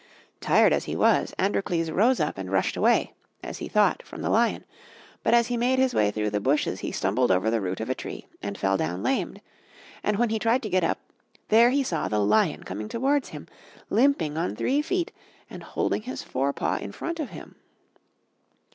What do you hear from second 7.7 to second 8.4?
of a tree